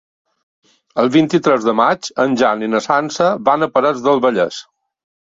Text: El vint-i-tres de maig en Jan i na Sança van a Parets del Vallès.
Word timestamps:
El 1.01 1.09
vint-i-tres 1.15 1.67
de 1.67 1.75
maig 1.79 2.09
en 2.23 2.33
Jan 2.41 2.63
i 2.67 2.69
na 2.75 2.81
Sança 2.85 3.27
van 3.51 3.65
a 3.65 3.69
Parets 3.75 4.01
del 4.07 4.23
Vallès. 4.27 4.59